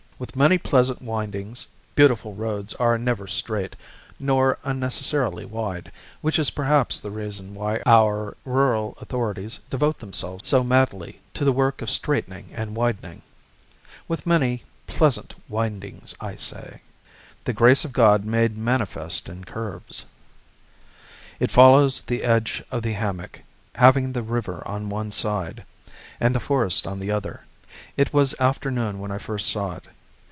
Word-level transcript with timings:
With 0.21 0.35
many 0.35 0.59
pleasant 0.59 1.01
windings 1.01 1.67
(beautiful 1.95 2.35
roads 2.35 2.75
are 2.75 2.95
never 2.99 3.25
straight, 3.25 3.75
nor 4.19 4.59
unnecessarily 4.63 5.45
wide, 5.45 5.91
which 6.21 6.37
is 6.37 6.51
perhaps 6.51 6.99
the 6.99 7.09
reason 7.09 7.55
why 7.55 7.81
our 7.87 8.37
rural 8.45 8.95
authorities 9.01 9.61
devote 9.71 9.97
themselves 9.97 10.47
so 10.47 10.63
madly 10.63 11.19
to 11.33 11.43
the 11.43 11.51
work 11.51 11.81
of 11.81 11.89
straightening 11.89 12.51
and 12.53 12.75
widening), 12.75 13.23
with 14.07 14.27
many 14.27 14.63
pleasant 14.85 15.33
windings, 15.49 16.13
I 16.21 16.35
say, 16.35 16.81
"The 17.45 17.53
grace 17.53 17.83
of 17.83 17.91
God 17.91 18.23
made 18.23 18.55
manifest 18.55 19.27
in 19.27 19.43
curves," 19.43 20.05
it 21.39 21.49
follows 21.49 21.99
the 22.01 22.21
edge 22.23 22.61
of 22.69 22.83
the 22.83 22.93
hammock, 22.93 23.41
having 23.73 24.13
the 24.13 24.21
river 24.21 24.61
on 24.67 24.87
one 24.87 25.09
side, 25.11 25.65
and 26.19 26.35
the 26.35 26.39
forest 26.39 26.85
on 26.85 26.99
the 26.99 27.09
other. 27.09 27.43
It 27.97 28.13
was 28.13 28.39
afternoon 28.39 28.99
when 28.99 29.09
I 29.11 29.17
first 29.17 29.49
saw 29.49 29.71
it. 29.77 29.85